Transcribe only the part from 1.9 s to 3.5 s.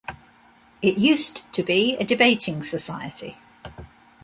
a debating society.